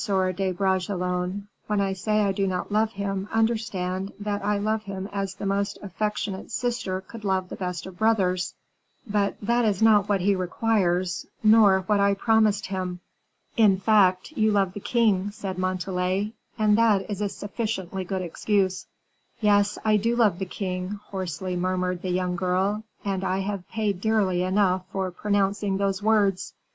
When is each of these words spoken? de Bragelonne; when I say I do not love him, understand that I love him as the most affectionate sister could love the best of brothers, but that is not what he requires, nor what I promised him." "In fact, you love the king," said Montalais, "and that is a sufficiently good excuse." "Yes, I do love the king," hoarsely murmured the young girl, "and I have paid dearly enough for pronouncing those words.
de 0.35 0.51
Bragelonne; 0.51 1.43
when 1.67 1.79
I 1.79 1.93
say 1.93 2.21
I 2.23 2.31
do 2.31 2.47
not 2.47 2.71
love 2.71 2.93
him, 2.93 3.29
understand 3.31 4.11
that 4.19 4.43
I 4.43 4.57
love 4.57 4.81
him 4.81 5.07
as 5.13 5.35
the 5.35 5.45
most 5.45 5.77
affectionate 5.83 6.49
sister 6.49 7.01
could 7.01 7.23
love 7.23 7.49
the 7.49 7.55
best 7.55 7.85
of 7.85 7.99
brothers, 7.99 8.55
but 9.07 9.35
that 9.43 9.63
is 9.63 9.79
not 9.79 10.09
what 10.09 10.21
he 10.21 10.35
requires, 10.35 11.27
nor 11.43 11.81
what 11.81 11.99
I 11.99 12.15
promised 12.15 12.65
him." 12.65 12.99
"In 13.57 13.77
fact, 13.77 14.31
you 14.31 14.51
love 14.51 14.73
the 14.73 14.79
king," 14.79 15.29
said 15.29 15.59
Montalais, 15.59 16.31
"and 16.57 16.75
that 16.79 17.07
is 17.07 17.21
a 17.21 17.29
sufficiently 17.29 18.03
good 18.03 18.23
excuse." 18.23 18.87
"Yes, 19.39 19.77
I 19.85 19.97
do 19.97 20.15
love 20.15 20.39
the 20.39 20.47
king," 20.47 20.99
hoarsely 21.11 21.55
murmured 21.55 22.01
the 22.01 22.09
young 22.09 22.35
girl, 22.35 22.83
"and 23.05 23.23
I 23.23 23.41
have 23.41 23.69
paid 23.69 24.01
dearly 24.01 24.41
enough 24.41 24.83
for 24.91 25.11
pronouncing 25.11 25.77
those 25.77 26.01
words. 26.01 26.55